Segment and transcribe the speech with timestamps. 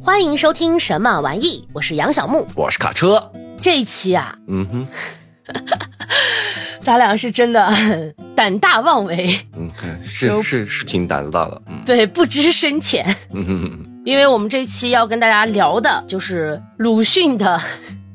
[0.00, 1.66] 欢迎收听什么玩意？
[1.72, 2.46] 我是杨小木。
[2.54, 4.86] 我是卡车，这一期啊，嗯哼，
[6.80, 7.72] 咱俩是真的
[8.36, 9.70] 胆大妄为，嗯，
[10.04, 13.04] 是是是挺胆子大的，嗯对，不知深浅。
[13.32, 17.60] 嗯哼哼，因为我们这期要跟大家聊的就是鲁迅的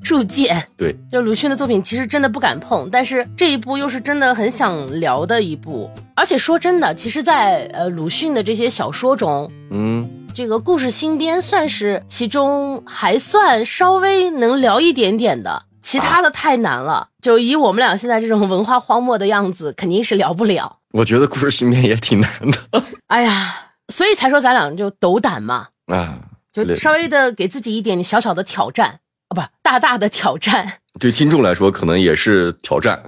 [0.08, 0.66] 铸剑。
[0.78, 5.92] 对，就鲁迅的作品，其实真的不敢碰，但是这一部又是真的很想聊的一部。
[6.16, 17.10] 而且说真的，其实在，呃鲁迅的这些小说中，嗯，这个故事新编算是其中还算稍微能聊一点点的，其他的太难了。
[17.22, 20.78] 就以我们俩现在这种文化荒漠的样子，肯定是聊不了。
[20.94, 26.20] 我觉得故事新编也挺难的 哎呀，所以才说咱俩就斗胆嘛，啊，
[26.54, 30.80] 就稍微的给自己一点小小的挑战啊，不，大大的挑战。
[31.00, 33.04] 对听众来说可能也是挑战，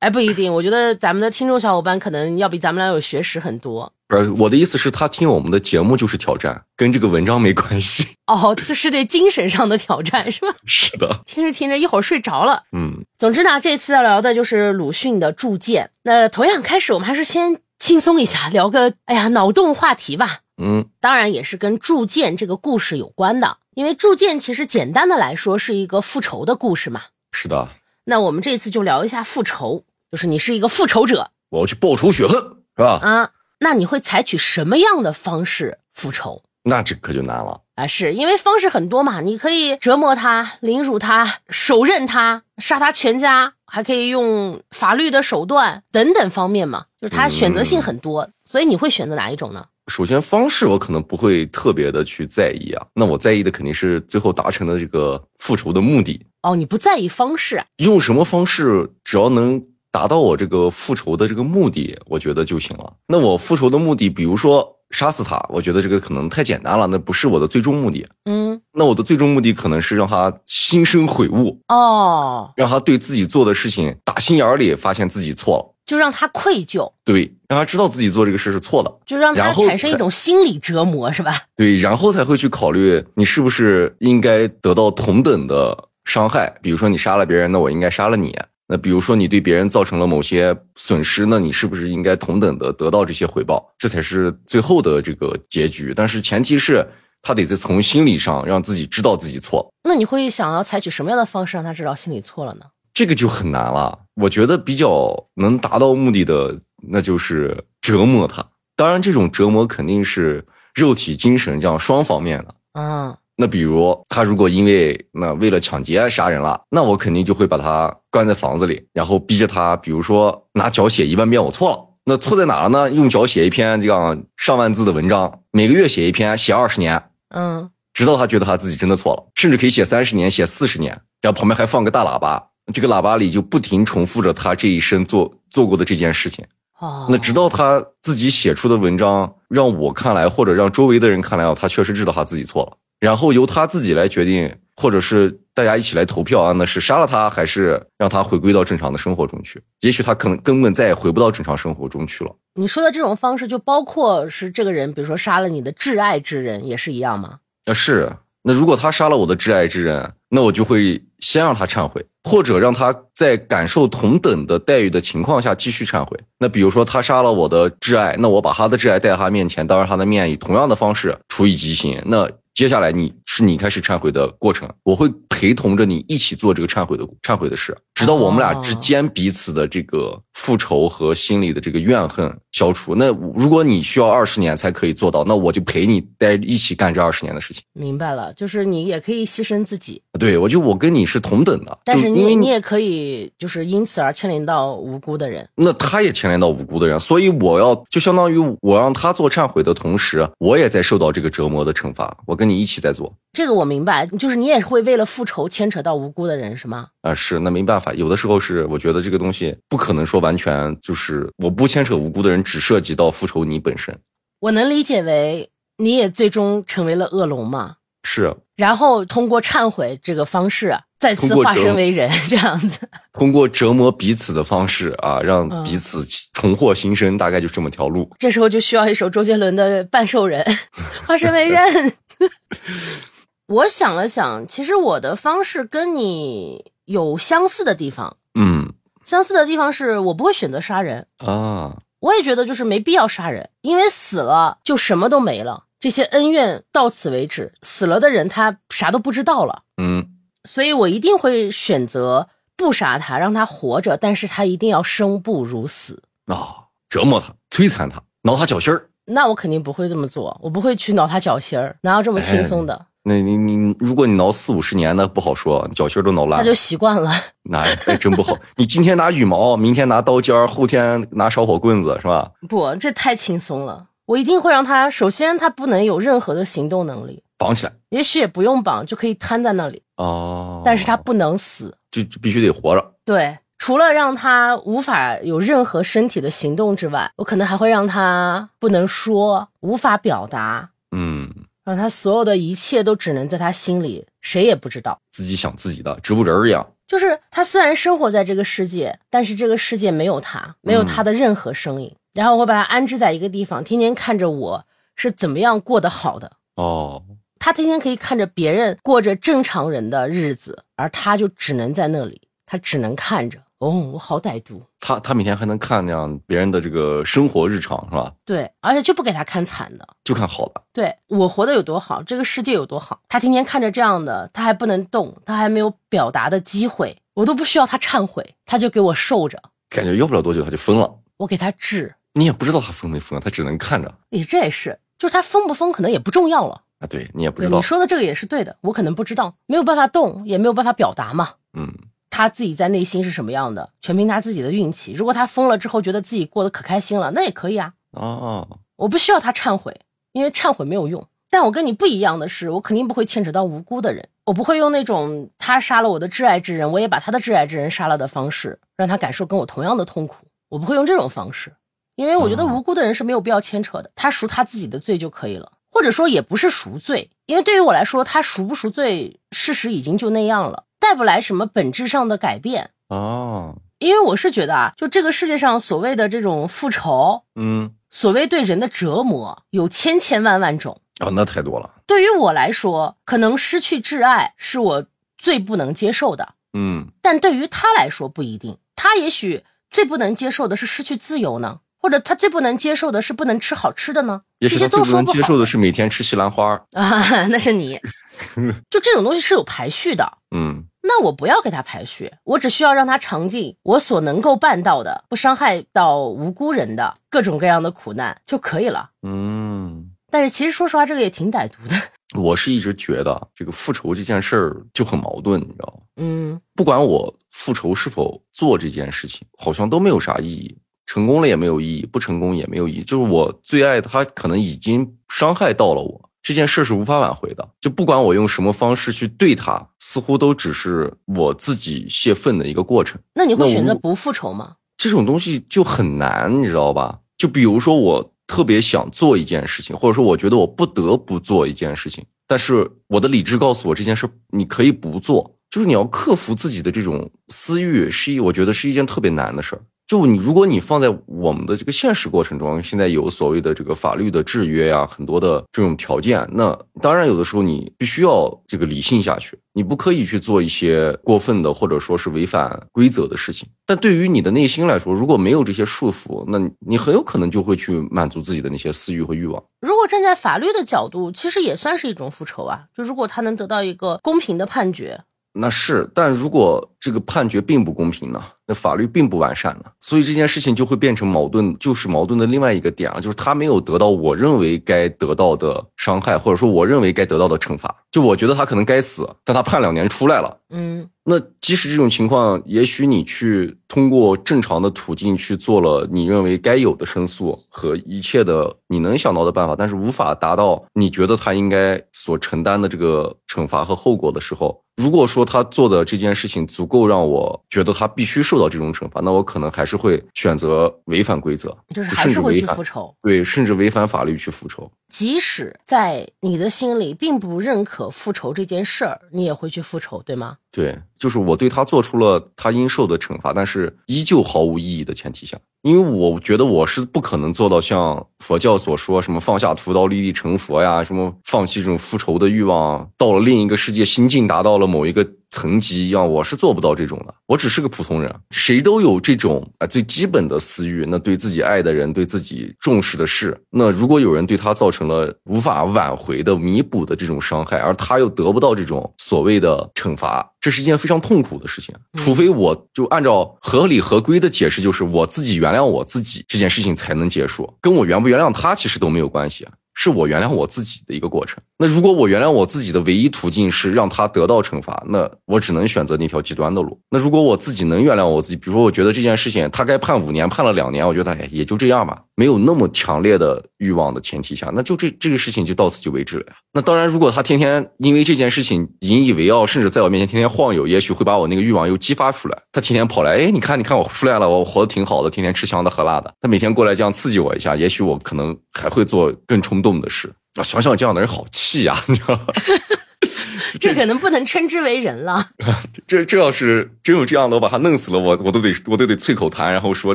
[0.00, 3.92] 哎，不一定，我觉得咱们的听众小伙伴可能要比咱们俩有学识很多。
[4.08, 8.06] 呃，我的意思是，他听我们的节目就是挑战，跟这个文章没关系。
[8.26, 10.54] 哦，这是对精神上的挑战，是吧？
[10.64, 12.62] 是的，听着听着，一会儿睡着了。
[12.72, 15.90] 嗯，总之呢，这次要聊的就是鲁迅的铸剑。
[16.04, 20.38] 那同样开始，我们还是先轻松一下，聊个哎呀脑洞话题吧。
[20.60, 27.02] 嗯，当然也是跟铸剑这个故事有关的，因为铸剑其实简单的来说是一个复仇的故事嘛。
[27.30, 27.68] 是的，
[28.06, 32.40] 那我们这次就聊一下复仇，就是你是一个复仇者我要去报仇雪恨，
[32.76, 32.98] 是吧？
[33.00, 36.42] 啊，那你会采取什么样的方式复仇？
[36.64, 37.60] 那这可就难了。
[37.76, 49.66] 啊，是因为方式很多嘛，你可以折磨他、凌辱他、手刃他、杀他全家，还可以用法律的手段等等方面嘛，就是他选择性很多，所以你会选择哪一种呢？
[49.88, 56.24] 首先，方式我可能不会特别的去在意啊，那我在意的肯定是最后达成的这个复仇的目的。
[56.42, 62.92] 哦，你不在意方式啊，用什么方式，只要能达到我这个复仇的这个目的，我觉得就行了。
[63.06, 68.06] 那我复仇的目的，比如说杀死他，我觉得这个可能太简单了，那不是我的最终目的。
[68.24, 81.34] 嗯，那我的最终目的可能是让他心生悔悟，哦，让他对自己做的事情打心眼儿里发现自己错了，就让他愧疚，对，让他知道自己做这个事是错的，就让他产生一种心理折磨，是吧？
[81.56, 86.54] 对，然后才会去考虑你是不是应该得到同等的伤害。
[86.60, 88.38] 比如说你杀了别人，那我应该杀了你。
[88.66, 93.66] 那比如说你对别人造成了某些损失，那你是不是应该同等的得到这些回报？
[93.78, 95.94] 这才是最后的这个结局。
[95.96, 96.86] 但是前提是
[97.22, 102.66] 他得在从心理上让自己知道自己错，那你会想要采取什么样的方式让他知道心理错了呢？
[102.92, 103.96] 这个就很难了。
[104.20, 108.44] 我觉得比较能达到目的的，那就是折磨他。
[108.74, 112.80] 当然，这种折磨肯定是肉体、精神这样双方面的。
[112.80, 121.84] 啊，那比如他如果因为那为了抢劫杀人了，那我肯定就会把他关在房子里，然后逼着他，比如说拿脚写一万遍我错了。
[122.04, 122.90] 那错在哪了呢？
[122.90, 136.44] 用脚写一篇这样上万字的文章，每个月写一篇，写二十年，嗯，直到他觉得他自己真的错了，甚至可以写三十年，写四十年，然后旁边还放个大喇叭，这个喇叭里就不停重复着他这一生做做过的这件事情。
[136.78, 149.60] 哦，那直到他自己写出的文章让我看来，或者让周围的人看来啊，他确实知道他自己错了，然后由他自己来决定，或者是大家一起来投票啊，那是杀了他，还是让他回归到正常的生活中去？
[149.80, 152.32] 也许他可能根本再也回不到正常生活中去了。
[152.54, 157.40] 你说的这种方式，就包括是这个人，比如说杀了你的挚爱之人，也是一样吗？
[157.64, 158.12] 啊，是。
[158.44, 166.18] 那如果他杀了我的挚爱之人，那我就会先让他忏悔，或者让他在感受同等的待遇的情况下继续忏悔。
[166.38, 172.00] 那比如说他杀了我的挚爱，那我把他的挚爱带到他面前，当着他的面以同样的方式处以极刑。
[172.06, 182.96] 那接下来你是你开始忏悔的过程，我会陪同着你一起做这个忏悔的忏悔的事，直到我们俩之间彼此的这个复仇和心里的这个怨恨消除。
[182.96, 187.62] 那如果你需要二十年才可以做到，那我就陪你待一起干这二十年的事情。
[187.74, 195.48] 明白了，就是你也可以牺牲自己，对我就我跟你是同等的，但是你你也可以就是因此而牵连到无辜的人。
[195.54, 202.16] 那他也牵连到无辜的人，所以我要就相当于我让他做忏悔的同时，我也在受到这个折磨的惩罚。
[202.26, 206.88] 我跟你一起在做这个我明白，就是你也会为了复仇牵扯到无辜的人，是吗？
[207.02, 213.96] 啊，是那没办法，有的时候是我觉得这个东西不可能说完全就是我不牵扯无辜的人，只涉及到复仇你本身。
[214.40, 222.88] 我能理解为你也最终成为了恶龙嘛，是然后通过忏悔这个方式再次化身为人， 这样子。
[223.12, 228.10] 通过折磨彼此的方式啊，让嗯彼此重获新生，大概就这么条路。
[228.18, 230.44] 这时候就需要一首周杰伦的《半兽人》，
[231.06, 231.92] 化身为人。
[233.46, 238.16] 我想了想，其实我的方式跟你有相似的地方。
[238.38, 238.72] 嗯
[239.04, 247.54] 相似的地方是我不会选择杀人，啊，我也觉得就是没必要杀人，因为死了就什么都没了，这些恩怨到此为止。
[247.62, 250.06] 死了的人他啥都不知道了，嗯，
[250.44, 256.02] 所以我一定会选择不杀他，让他活着，但是他一定要生不如死。
[256.26, 258.88] 啊，折磨他，摧残他，挠他脚心儿。
[259.06, 262.86] 那我肯定不会这么做，我不会去挠他脚心儿，哪有这么轻松的？
[263.04, 266.36] 那你你，如果你挠四五十年，那不好说，脚心儿都挠烂了。
[266.38, 267.10] 他就习惯了。
[267.44, 268.36] 那还真不好。
[268.56, 272.32] 你今天拿羽毛，明天拿刀尖儿，后天拿烧火棍子，是吧？
[272.46, 273.86] 不，这太轻松了。
[274.08, 277.72] 我一定会让他，首先他不能有任何的行动能力，绑起来。
[277.90, 279.82] 也许也不用绑，就可以瘫在那里。
[279.96, 282.94] 哦，但是他不能死，就就必须得活着。
[283.04, 291.30] 对，除了让他无法有任何身体的行动之外，我可能还会让他不能说，无法表达，嗯，
[291.62, 294.98] 让他所有的一切都只能在他心里，谁也不知道。
[295.10, 296.66] 自己想自己的，植物人一样。
[296.86, 301.94] 就是他虽然生活在这个世界，但是这个世界没有他，没有他的任何声音。
[302.18, 304.64] 然后我把他安置在一个地方，天天看着我
[304.96, 306.32] 是怎么样过得好的。
[306.56, 307.00] 哦，
[307.38, 313.38] 他天天可以看着别人过着正常人的日子，而他就只能在那里，他只能看着。
[313.58, 314.60] 哦，我好歹毒。
[314.80, 318.12] 他他每天还能看那样别人的这个生活日常，是吧？
[318.24, 320.60] 对，而且就不给他看惨的，就看好的。
[320.72, 329.40] 对我活得有多好，这个世界有多好，他天天看着这样的，他还不能动，他还没有表达的机会，我都不需要他忏悔，他就给我受着，
[329.70, 330.92] 感觉要不了多久他就疯了。
[331.18, 331.94] 我给他治。
[332.14, 333.94] 你也不知道他疯没疯，他只能看着。
[334.10, 336.62] 诶，这也是，就是他疯不疯可能也不重要了。
[336.78, 337.56] 啊，对你也不知道。
[337.56, 341.34] 你说的这个也是对的，我可能不知道，没有办法动，也没有办法表达嘛。
[341.52, 341.72] 嗯，
[342.10, 344.92] 他自己在内心是什么样的，全凭他自己的运气。
[344.92, 347.72] 如果他疯了之后觉得自己过得可开心了，那也可以啊。
[347.92, 349.80] 哦，我不需要他忏悔，
[350.12, 351.06] 因为忏悔没有用。
[351.30, 360.26] 但我跟你不一样的是，我肯定不会牵扯到无辜的人，我不会用那种他杀了我的挚爱之人，我也把他的挚爱之人杀了的方式，让他感受跟我同样的痛苦。
[360.48, 361.52] 我不会用这种方式。
[361.98, 373.56] 因为我觉得无辜的人是没有必要牵扯的，他赎他自己的罪就可以了，或者说也不是赎罪，因为对于我来说，他赎不赎罪，事实已经就那样了，带不来什么本质上的改变哦。
[373.80, 381.68] 因为我是觉得啊，就这个世界上所谓的这种复仇，嗯，所谓对人的折磨，有千千万万种哦，那太多了。
[381.84, 391.58] 对于我来说，可能失去挚爱是我最不能接受的，嗯，但对于他来说不一定，他也许最不能接受的是失去自由呢。
[391.80, 394.22] 或者他最不能接受的是不能吃好吃的呢？
[394.40, 397.80] 这些都说不能接受的是每天吃西兰花啊，那是你。
[398.68, 408.90] 就这种东西是有排序的，嗯，那我不要给他排序，我只需要让他尝尽我所能够办到的，不伤害到无辜人的各种各样的苦难就可以了。
[409.02, 411.76] 嗯，但是其实说实话，这个也挺歹毒的。
[412.20, 415.82] 我是一直觉得这个复仇这件事儿就很矛盾，你知道吗？
[415.96, 420.58] 嗯，不管我复仇是否做这件事情，好像都没有啥意义。
[420.88, 422.82] 成功了也没有意义，不成功也没有意义。
[422.82, 427.46] 就是我最爱他，可能已经伤害到了我，这件事是无法挽回的。
[427.60, 432.98] 就不管我用什么方式去对他，似乎都只是我自己泄愤的一个过程。
[433.12, 434.54] 那你会选择不复仇吗？
[434.78, 437.00] 这种东西就很难，你知道吧？
[437.18, 449.60] 就比如说我特别想做一件事情，或者说我觉得我不得不做一件事情，但是我的理智告诉我这件事你可以不做，就是你要克服自己的这种私欲，是一我觉得是一件特别难的事儿。
[449.88, 463.48] 就你，如果你放在我们的这个现实过程中，现在有所谓的这个法律的制约呀，很多的这种条件，那当然有的时候你必须要这个理性下去，你不可以去做一些过分的或者说是违反规则的事情。
[463.64, 469.42] 但对于你的内心来说，如果没有这些束缚，那你很有可能就会去满足自己的那些私欲和欲望。
[469.62, 472.64] 如果站在法律的角度，其实也算是一种复仇啊。
[472.76, 475.00] 就如果他能得到一个公平的判决，
[475.32, 475.88] 那是。
[475.94, 478.22] 但如果这个判决并不公平呢？
[478.46, 487.74] 那法律并不完善呢，所以这件事情就会变成矛盾，就是矛盾的另外一个点了，就是他没有得到我认为该得到的伤害，或者说我认为该得到的惩罚。
[487.90, 508.18] 就我觉得他可能该死，但他判两年出来了，嗯，那即使这种情况，也许你去通过正常的途径去做了你认为该有的申诉和一切的你能想到的办法，但是无法达到你觉得他应该所承担的这个惩罚和后果的时候，如果说他做的这件事情足够让我觉得他必须。
[508.28, 514.70] 受到这种惩罚，那我可能还是会选择违反规则，就是还是会去复仇，对，甚至违反法律去复仇。
[514.90, 520.36] 即使在你的心里并不认可复仇这件事儿，你也会去复仇，对吗？
[520.50, 535.06] 对，就是我对他做出了他应受的惩罚，但是依旧毫无意义的前提下，因为我觉得我是不可能做到像佛教所说什么放下屠刀立地成佛呀，什么放弃这种复仇的欲望，到了另一个世界心境达到了某一个。
[535.30, 537.14] 层级一样，我是做不到这种的。
[537.26, 540.86] 我只是个普通人，谁都有这种啊最基本的私欲。
[540.88, 551.74] 那对自己爱的人，对自己重视的事，那如果有人对他造成了无法挽回的、弥补的这种伤害，而他又得不到这种所谓的惩罚，这是一件非常痛苦的事情。
[551.98, 559.52] 除非我就按照合理合规的解释，就是我自己原谅我自己，这件事情才能结束，跟我原不原谅他其实都没有关系啊。
[559.80, 561.40] 是我原谅我自己的一个过程。
[561.56, 566.76] 那如果我原谅我自己的唯一途径是让他得到惩罚，那我只能选择那条极端的路。
[566.90, 576.32] 那如果我自己能原谅我自己，比如说我觉得这件事情他该判五年，判了两年，我觉得哎也就这样吧，没有那么强烈的欲望的前提下，那就这这个事情就到此就为止了呀。
[576.52, 582.36] 那当然，如果他天天因为这件事情引以为傲，甚至在我面前天天晃悠，也许会把我那个欲望又激发出来。
[582.50, 586.12] 他天天跑来，哎，你看你看我出来了，我活得挺好的，天天吃香的喝辣的。
[586.20, 590.12] 他每天过来这样刺激我一下，也许我可能还会做更冲动的事。
[590.34, 592.26] 啊，想想这样的人好气呀， 你知道吗？
[593.60, 595.30] 这可能不能称之为人了。
[595.86, 599.94] 这这要是真有这样的，我把他弄死了，我我都得我都得啐口痰，然后说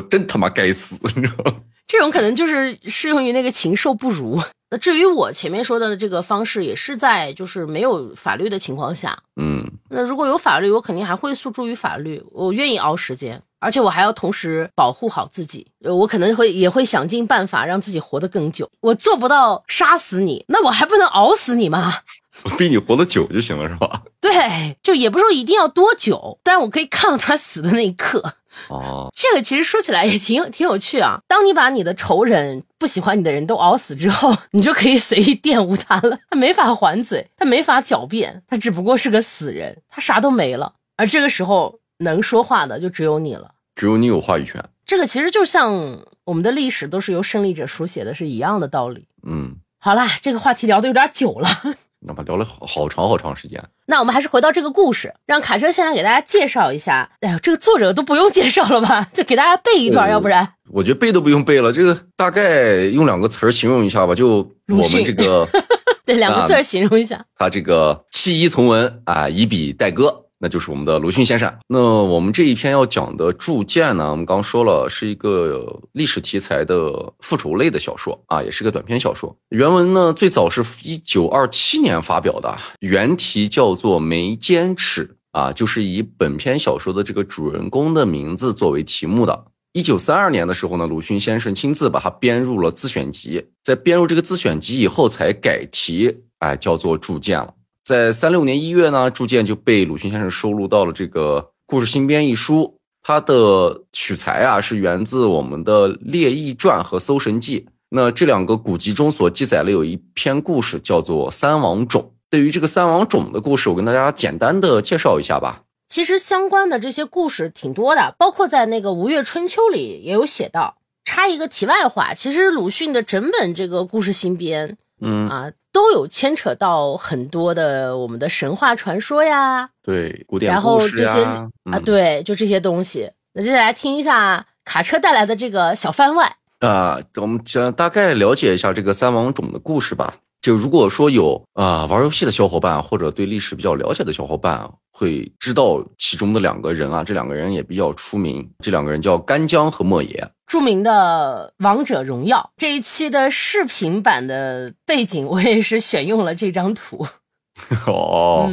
[0.00, 1.56] 真他妈该死，你知道吗？
[1.86, 4.40] 这种可能就是适用于那个禽兽不如。
[4.70, 9.16] 那至于我前面说的这个方式，也是在就是没有法律的情况下。
[9.40, 13.40] 嗯，那如果有法律，我肯定还会诉诸于法律，我愿意熬时间。
[13.64, 18.68] 而且我还要同时保护好自己，我可能会也会想尽办法让自己活得更久。
[18.80, 22.00] 我做不到杀死你，那我还不能熬死你吗？
[22.42, 24.02] 我比你活得久就行了，是吧？
[24.20, 28.34] 对，就也不是说一定要多久，但我可以看到他死的那一刻。
[28.68, 31.18] 哦，这个其实说起来也挺挺有趣啊。
[31.26, 36.18] 当你把你的仇人、不喜欢你的人都熬死之后， 你就可以随意玷污他了。
[36.30, 40.74] 他没法还嘴，他没法狡辩，他只不过是个死人，他啥都没了。
[40.96, 43.53] 而这个时候能说话的就只有你了。
[43.74, 49.06] 只有你有话语权，这个其实就像我们的历史都是由胜利者书写的，是一样的道理。
[49.26, 51.48] 嗯，好啦，这个话题聊得有点久了，
[52.06, 53.62] 那么聊了好好长好长时间。
[53.86, 57.10] 那我们还是回到这个故事，让卡车先来给大家介绍一下。
[57.20, 59.08] 哎呦，这个作者都不用介绍了吧？
[59.12, 61.72] 就给大家背一段，要不然我觉得背都不用背了。
[61.72, 64.38] 这个大概用两个词儿形容一下吧，就
[64.68, 65.48] 我们这个
[66.06, 70.23] 对两个字儿形容一下，他这个弃医从文啊，以笔代歌。
[70.44, 71.50] 那就是我们的鲁迅先生。
[71.68, 79.34] 那我们这一篇要讲的《铸剑》呢，我们刚说了是一个历史题材的复仇类的小说啊，也是个短篇小说。
[79.48, 89.46] 原文呢最早是一九二七年发表的，原题叫做《眉间尺》啊，就是以本篇小说的这个主人公的名字作为题目的。
[89.72, 97.54] 一九三二年的时候呢，鲁迅先生亲自把它编入了自选集，在编入这个自选集以后才改题，哎，叫做《铸剑》了。
[97.84, 102.78] 在三六年一月呢，铸剑就被鲁迅先生收录到了这个《故事新编》一书。
[103.02, 107.60] 它的取材啊是源自我们的《列异传》和《搜神记》。
[107.90, 112.00] 那这两个古籍中所记载了有一篇故事，叫做《三王冢》。
[112.30, 115.64] 对于这个三王冢的故事，我跟大家简单的介绍一下吧。
[115.86, 120.78] 其实相关的这些故事挺多的，包括在那个《吴越春秋》里也有写到。
[121.04, 124.70] 插一个题外话，其实鲁迅的整本这个《故事新编》，
[125.02, 125.52] 嗯啊。
[125.74, 133.10] 都有牵扯到很多的我们的神话传说呀，对，古典然后这些啊，对，就这些东西。
[133.32, 140.14] 那接下来听一下卡车带来的这个小番外啊，我们先大概了解一下这个三王冢的故事吧。
[140.44, 148.46] 就如果说有啊玩游戏的小伙伴，或者对历史比较了解的小伙伴，会知道其中的两个人啊，这两个人也比较出名。
[148.58, 157.06] 这两个人叫干将和莫邪，著名的王者荣耀这一期的视频版的背景，我也是选用了这张图。
[157.88, 158.52] 哦，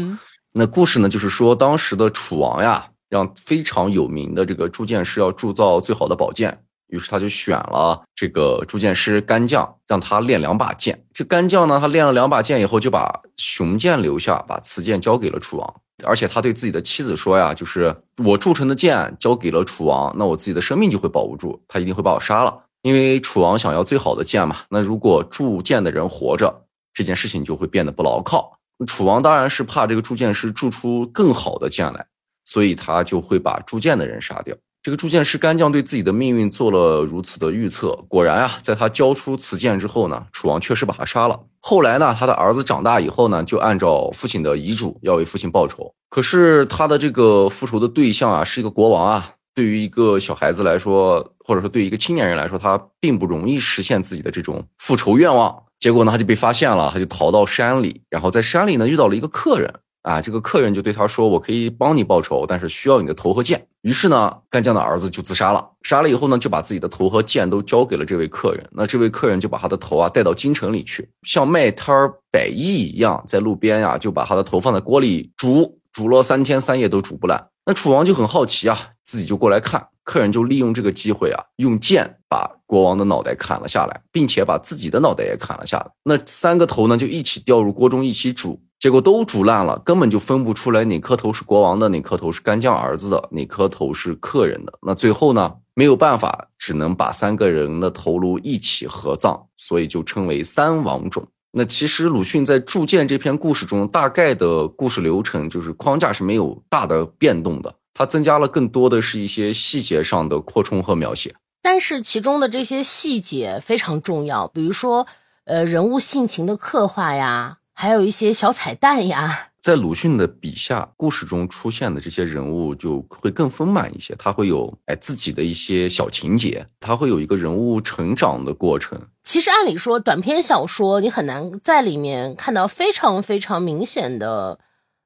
[0.53, 6.57] 那故事呢，就是说当时的楚王呀，让非常有名的这个铸剑师要铸造最好的宝剑。
[6.91, 11.03] 于是他就选了这个铸剑师干将，让他练两把剑。
[11.13, 15.75] 这干将呢，他练了两把剑以后，就把雄剑留下，把雌剑交给了楚王。
[16.03, 17.95] 而且他对自己的妻子说呀，就是
[18.25, 22.65] 我铸成的剑交给了楚王，那我自己的生命就会保不住，他一定会把我杀了。
[22.81, 24.57] 因为楚王想要最好的剑嘛。
[24.69, 28.57] 那如果铸剑的人活着，这件事情就会变得不牢靠。
[28.87, 32.05] 楚王当然是怕这个铸剑师铸出更好的剑来，
[32.43, 34.55] 所以他就会把铸剑的人杀掉。
[34.83, 41.39] 这个铸剑师干将对自己的命运做了如此的预测，果然啊，在他交出此剑之后呢，楚王确实把他杀了。
[41.59, 45.93] 后来呢，他的儿子长大以后呢，就按照父亲的遗嘱要为父亲报仇。
[46.09, 49.33] 可是他的这个复仇的对象啊，是一个国王啊。
[49.53, 55.63] 对于一个小孩子来说，或者说对于一个青年人来说，他并不容易实现自己的这种复仇愿望。
[55.77, 59.71] 结果呢，他就被发现了，他就逃到山里，然后在山里呢遇到了一个客人。
[60.03, 65.67] 啊，这个客人就对他说：“我可以帮你报仇，但是需要你的头和剑。”于是呢，干将的儿子就自杀了。
[65.83, 68.67] 杀了以后呢，就把自己的头和剑都交给了这位客人。
[68.71, 77.47] 那这位客人就把他的头啊带到京城里去，像卖摊儿摆艺一样，在路边呀就把他的头放在锅里煮，煮了三天三夜都煮不烂。
[77.65, 79.87] 那楚王就很好奇啊，自己就过来看。
[80.03, 85.87] 客人就利用这个机会啊，用剑把国王的脑袋砍了下来，并且把自己的脑袋也砍了下来。
[86.03, 94.73] 那三个头呢，就一起掉入锅中一起煮，结果都煮烂了，根本就分不出来哪颗头是国王的，哪颗头是干将儿子的，哪颗头是客人的。
[94.81, 101.23] 那最后呢，没有办法，只能把三个人的头颅一起合葬，所以就称为三王冢。
[101.51, 107.75] 那其实鲁迅在铸剑这篇故事中，大概的故事流程就是框架是没有大的变动的。
[107.93, 115.05] 它增加了更多的是一些细节上的扩充和描写，但是其中的这些细节非常重要，比如说，
[115.43, 119.49] 呃，人物性情的刻画呀，还有一些小彩蛋呀。
[119.59, 128.99] 在鲁迅的笔下，故事中出现的这些人物就会更丰满一些，他会有哎自己的一些小情节，他会有一个人物成长的过程。
[129.23, 134.59] 其实按理说，短篇小说你很难在里面看到非常非常明显的。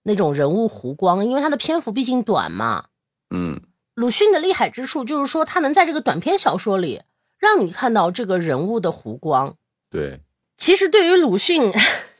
[0.07, 2.89] 那种人物弧光，因为他的篇幅毕竟短嘛。
[3.35, 3.59] 嗯，
[3.95, 7.01] 鲁迅的厉害之处就是说，他能在这个短篇小说里
[7.39, 9.55] 让你看到这个人物的弧光。
[9.89, 10.21] 对，
[10.57, 11.73] 其实对于鲁迅，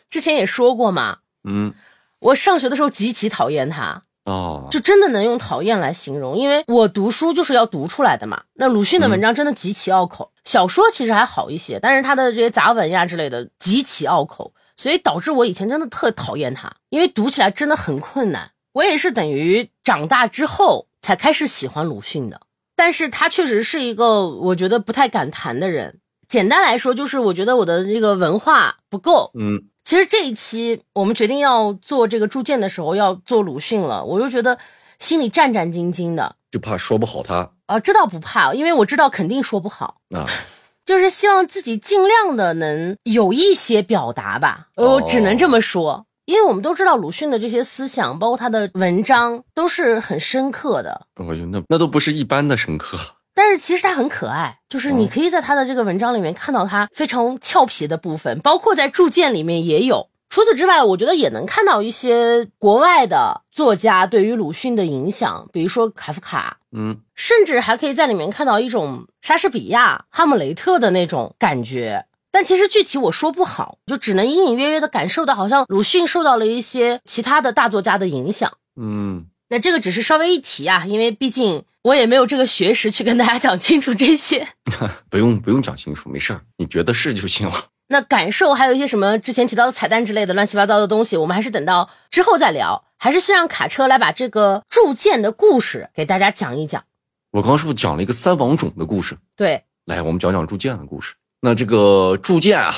[0.10, 1.18] 之前也说过嘛。
[1.44, 1.74] 嗯，
[2.20, 4.04] 我上学的时候极其讨厌他。
[4.26, 8.44] 哦，就真的能用讨厌来形容，因为我读书就是要读出来的嘛。
[8.56, 14.54] 那鲁迅的文章真的极其拗口，小说其实还好一些，但是他的这些杂文呀之类的极其拗口。
[14.78, 18.52] 所以导致我以前真的特讨厌他，因为读起来真的很困难。
[18.74, 22.42] 我也是等于长大之后才开始喜欢鲁迅的。
[22.76, 26.00] 但是他确实是一个我觉得不太敢谈的人。
[26.28, 29.32] 简单来说，就是我觉得我的这个文化不够。
[29.40, 34.58] 嗯，其实这一期我们决定要做这个铸剑的时候要做鲁迅了，我就觉得
[35.00, 37.52] 心里战战兢兢的，就怕说不好他。
[37.68, 40.26] 啊，这倒不怕，因为我知道肯定说不好啊。
[40.86, 51.08] 就是希望自己尽量的能有一些表达吧，我只能这么说，因为我们都知道鲁迅的这些思想，包括他的文章都是很深刻的。
[51.16, 52.98] 我觉得那那都不是一般的深刻，
[53.36, 60.08] 但是其实他很可爱，就是你可以在他的这个文章里面看到他非常俏皮的部分，包括在铸剑里面也有。
[60.30, 72.06] 除此之外，我觉得也能看到一些国外的作家对于鲁迅的影响，比如说卡夫卡，嗯，甚至还可以在里面看到一种莎士比亚、哈姆雷特的那种感觉。
[72.32, 78.52] 但其实具体我说不好，就只能隐隐约约的感受到，好像鲁迅受到了一些其他的大作家的影响。
[78.76, 84.48] 嗯，那这个只是稍微一提啊，因为毕竟我也没有这个学识去跟大家讲清楚这些。
[85.08, 87.68] 不用不用讲清楚，没事儿，你觉得是就行了。
[87.90, 92.84] 那感受还有一些什么之前提到的彩蛋之类的乱七八糟的东西，我们还是等到之后再聊。
[92.98, 96.84] 还是先让卡车来把这个铸剑的故事给大家讲一讲。
[97.32, 99.16] 我刚刚是不是讲了一个三王种的故事？
[99.36, 101.14] 对，来，我们讲讲铸剑的故事。
[101.42, 102.74] 那这个铸剑啊，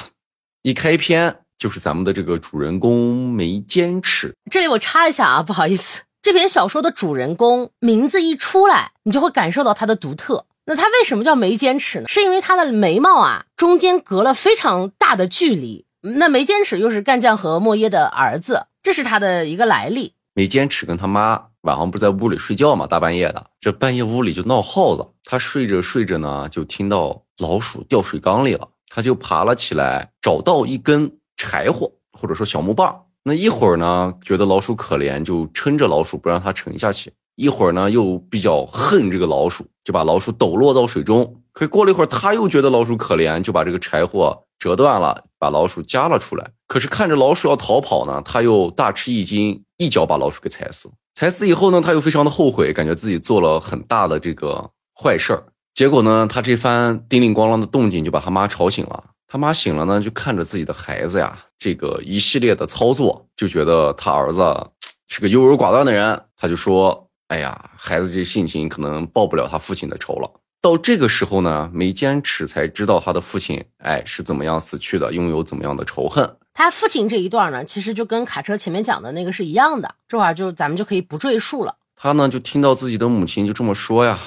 [0.63, 4.35] 一开篇就是咱们的这个主人公没坚持。
[4.51, 10.45] 这里我插一下啊，不好意思，这篇小说的主人公名字一出来，你就会感受到他的独特。
[10.65, 12.07] 那他为什么叫眉间尺呢？
[12.09, 15.85] 是因为他的眉毛啊中间隔了非常大的距离。
[16.01, 20.15] 那眉间尺又是干将和莫耶的儿子，这是他的一个来历。
[20.33, 25.07] 眉间尺跟他妈晚上不是在屋里睡觉嘛，大半夜的，这半夜屋里就闹耗子。
[25.23, 33.05] 他睡着睡着呢，就听到老鼠掉水缸里了，他就爬了起来，找到一根柴火或者说小木棒。
[33.23, 37.11] 那一会儿呢，觉得老鼠可怜，就撑着老鼠不让它沉下去。
[37.35, 41.41] 一会儿呢，又比较恨这个老鼠，就把老鼠抖落到水中。
[41.53, 46.49] 可过了一会儿，他又觉得老鼠可怜，就把这个柴火折断了，把老鼠夹了出来。
[46.67, 50.89] 可是看着老鼠要逃跑呢，他又大吃一惊，一脚把老鼠给踩死。
[51.13, 55.43] 踩死以后呢，他又非常的后悔，感觉自己做了很大的这个坏事儿。
[55.77, 59.03] 结果呢，他这番叮铃咣啷的动静就把他妈吵醒了。
[59.27, 64.41] 他妈醒了呢，就看着自己的孩子呀，这个一系列的操作，就觉得他儿子
[65.07, 67.07] 是个优柔寡断的人，他就说。
[67.27, 70.31] 哎呀，孩子这性情可能报不了他父亲的仇了。
[70.61, 76.37] 到这个时候呢，没坚持才知道他的父亲，哎，是怎么样死去的，拥有怎么样的仇恨。
[76.55, 79.93] 他父亲这一段呢，其实就跟卡车前面讲的那个是一样的。
[80.07, 81.75] 这会儿就咱们就可以不赘述了。
[81.97, 84.17] 他呢，就听到自己的母亲就这么说呀，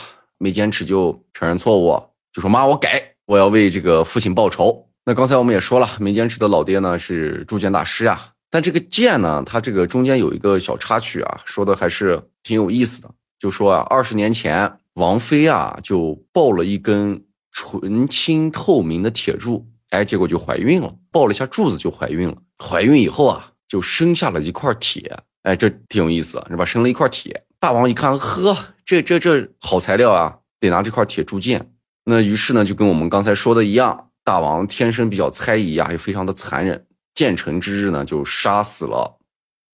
[0.40, 4.88] 没坚持就承认错误，就说妈，我改，我要为这个父亲报仇。
[5.04, 8.32] 那刚才我们也说了，没坚持的老爹呢是铸剑大师啊。
[8.48, 13.10] 但这个剑呢，它这个中间有一个小插曲啊，说的还是挺有意思的。
[13.38, 17.22] 就说啊，二十年前，王菲啊就抱了一根
[17.52, 20.90] 纯青透明的铁柱，哎，结果就怀孕了。
[21.12, 22.36] 抱了一下柱子就怀孕了。
[22.58, 26.64] 怀孕以后啊，就生下了一块铁，哎，这挺有意思，是吧？
[26.64, 27.44] 生了一块铁。
[27.60, 31.70] 大王一看，呵，这这这好材料啊，得拿这块铁铸剑。
[32.04, 36.86] 那于是呢，就跟我们刚才说的一样，大王天生比较猜疑啊，又非常的残忍。
[37.12, 39.18] 建成之日呢，就杀死了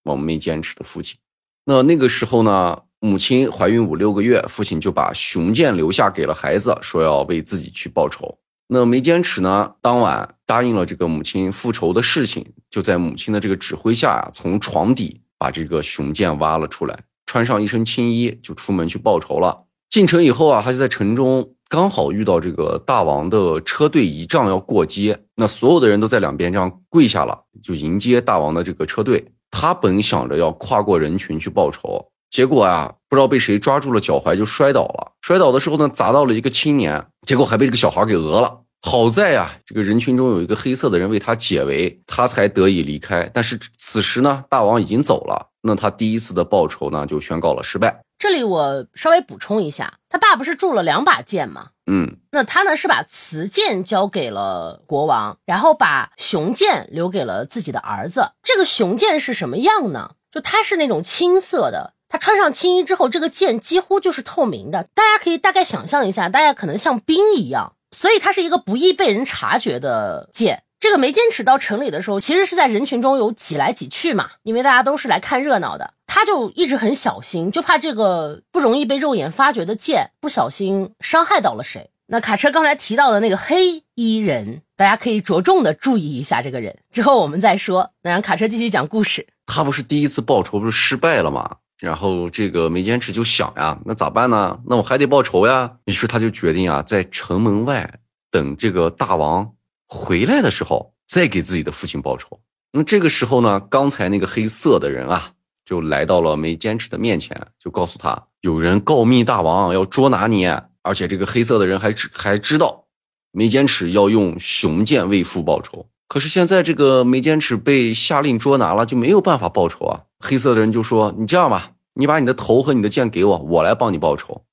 [0.02, 1.16] 我们眉间尺的父亲。
[1.64, 8.36] 那那个时候呢，母亲怀孕五六个月，父亲就把雄剑留下给了孩子，说要为自己去报仇。
[8.66, 19.64] 那梅坚尺呢，当晚答应了这个母亲复仇的事情，就在母亲的这个指挥下啊，从床底把这个雄剑挖了出来，穿上一身青衣，就出门去报仇了。
[19.90, 29.24] 进城以后啊，他就在城中刚好遇到这个大王的车队仪仗要过街，那所有的人都在两边这样跪下了，就迎接大王的这个车队。
[29.50, 35.12] 他本想着要跨过人群去报仇，结果啊，不知道被谁抓住了脚踝就摔倒了。
[35.22, 38.60] 摔倒的时候呢，砸到了一个青年，结果还被这个小孩给讹了。
[38.82, 43.28] 好在呀，这个人群中有一个黑色的人为他解围，他才得以离开。
[43.32, 48.00] 但是此时呢，大王已经走了，那他第一次的报仇呢就宣告了失败。
[48.18, 51.70] 这里我稍微补充一下，他爸不是铸了两把剑吗？
[51.86, 58.30] 嗯，那他呢是把雌剑交给了国王，然后把雄剑留给了自己的儿子。
[58.42, 60.12] 这个雄剑是什么样呢？
[60.32, 64.88] 就它是那种青色的，他穿上青衣之后，这个剑几乎就是透明的。
[64.94, 67.74] 大家可以大概想象一下，大家可能像冰一样。
[67.92, 70.64] 所以它是一个不易被人察觉的剑。
[70.78, 75.94] 这个梅坚持到城里的时候，其实是在人群中有挤来挤去嘛，因为大家都是来看热闹的。
[76.06, 81.90] 他就一直很小心，就怕这个不容易被肉眼发觉的剑不小心伤害到了谁。
[82.06, 87.90] 那卡车刚才提到的那个黑衣人，大家可以着重的注意一下这个人，之后我们再说。
[88.02, 89.26] 那让卡车继续讲故事。
[89.46, 91.56] 他不是第一次报仇，不是失败了吗？
[91.80, 94.58] 然后这个梅坚持就想呀，那咋办呢？
[94.66, 95.72] 那我还得报仇呀。
[95.86, 97.98] 于是他就决定啊，在城门外
[98.30, 99.50] 等这个大王
[99.86, 102.40] 回来的时候，再给自己的父亲报仇。
[102.72, 105.32] 那这个时候呢，刚才那个黑色的人啊，
[105.64, 110.46] 就来到了梅坚持的面前，就告诉他，有人告密大王要捉拿你，
[110.82, 112.84] 而且这个黑色的人还知还知道
[113.32, 115.86] 梅坚持要用雄剑为父报仇。
[116.08, 120.02] 可是现在这个梅坚持被下令捉拿了，就没有办法报仇啊。
[120.20, 124.44] 黑色的人就说：“你这样吧，你把你的头和你的剑给我，我来帮你报仇。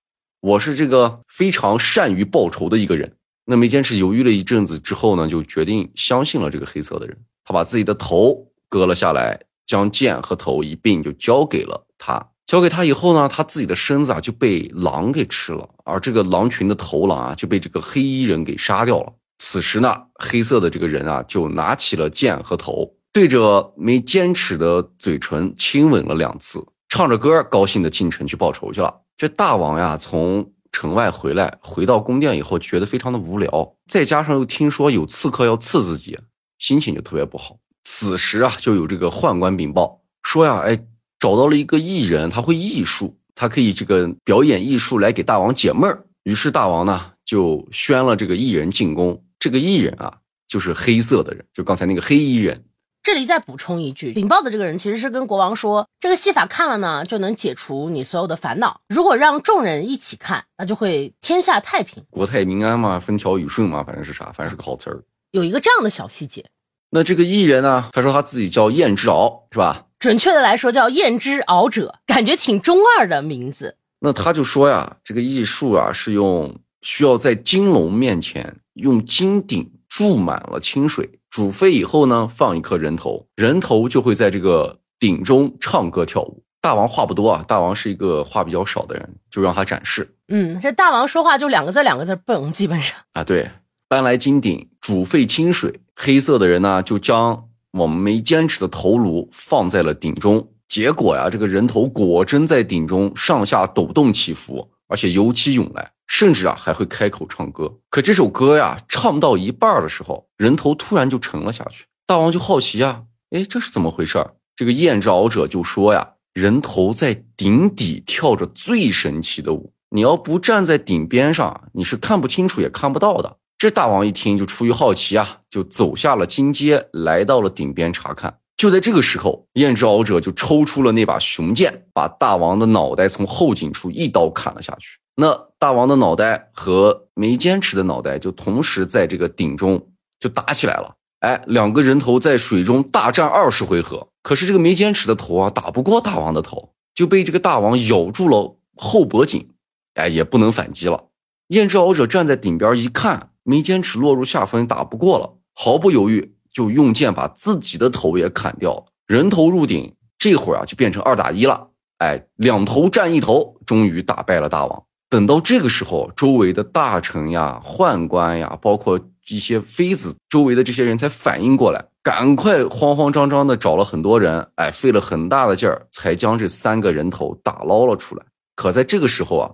[0.41, 7.17] 我是这个非常善于报仇的一个人。”那梅坚持犹豫了一阵子之后呢，就决定相信了这个黑色的人。
[7.43, 12.25] 他把自己的头割了下来，将剑和头一并就交给了他。
[12.45, 19.13] 交给他以后呢，他自己的身子啊就被狼给吃了，而这个狼群的头狼啊就被这个黑衣人给杀掉了。
[19.39, 22.93] 此时呢，黑色的这个人啊就拿起了剑和头。
[23.11, 28.93] 对着梅坚持的嘴唇亲吻了两次，唱着歌，高兴的进城去报仇去了。
[29.15, 36.19] 这大王呀，从城外回来，回到宫殿以后，觉得非常的无聊，再加上又听说有刺客要刺自己，
[36.57, 37.57] 心情就特别不好。
[37.85, 40.77] 此时啊，就有这个宦官禀报说呀，哎，
[41.19, 46.03] 找到了一个艺人，他会艺术，他可以这个表演艺术来给大王解闷儿。
[46.23, 49.23] 于是大王呢，就宣了这个艺人进宫。
[49.37, 52.65] 这个艺人啊，就是黑色的人，就刚才那个黑衣人。
[53.03, 58.79] 这里再补充一句，禀报的这个人其实是跟国王说，这个戏法看了呢，就能解除你所有的烦恼。
[58.87, 65.03] 如果让众人一起看，那就会天下太平，国泰民安嘛，风调雨顺嘛，反正是啥，反正是个好词儿。
[65.31, 66.45] 有一个这样的小细节。
[66.91, 69.87] 那这个艺人呢，他说他自己叫燕之敖，是吧？
[69.99, 73.75] 准确的来说叫燕之敖者，感觉挺中二的名字。
[73.99, 81.19] 那他就说呀，这个艺术啊，是用需要在金龙面前用金鼎注满了清水。
[81.33, 86.43] 煮沸以后呢，放一颗人头，人头就会在这个鼎中唱歌跳舞。
[86.61, 90.07] 大王话不多啊，大王是一个话比较少的人，就让他展示。
[90.27, 93.49] 嗯，这大王说话就两个字，两个字蹦，基本上啊，对，
[93.87, 105.91] 搬来金鼎，煮沸清水，黑色的人呢就将我们没坚持的头颅放在了鼎中，结果呀，这个人头果真在鼎中上下抖动起伏，而且油漆涌来。
[106.15, 111.85] 甚至啊还会开口唱歌，可这首歌呀唱到一半的时候，人头突然就沉了下去。
[112.05, 114.35] 大王就好奇啊，哎，这是怎么回事儿？
[114.55, 123.37] 这个燕之敖者就说呀，人头在顶底跳着最神奇的舞，你要不站在顶边上，你是看不清楚也看不到的。
[123.57, 128.37] 这大王一听就出于好奇啊，就走下了金阶，来到了顶边查看。
[128.55, 134.99] 就在这个时候，燕之敖者就抽出了那把雄剑，把大王的脑袋从后颈处一刀砍了下去。
[135.15, 140.95] 那大王的脑袋和没坚持的脑袋就同时在这个鼎中就打起来了。
[141.19, 149.47] 哎，两个人头在水中大战二十回合，可是这个没坚持的头啊打不过大王的头，就被这个大王咬住了后脖颈，
[149.93, 151.05] 哎，也不能反击了。
[151.49, 158.85] 燕之敖者站在顶边一看，没坚持落入下风，打不过了，毫不犹豫就用剑把自己的头也砍掉了。
[159.05, 161.69] 人头入鼎，这会儿啊就变成二打一了。
[161.99, 164.83] 哎，两头战一头，终于打败了大王。
[165.13, 178.25] 等到这个时候，周围的大臣呀、宦官呀，包括一些妃子，周围的这些人才反应过来，赶快慌慌张张的找了很多人，哎，费了很大的劲儿，才将这三个人头打捞了出来。
[178.55, 179.51] 可在这个时候啊，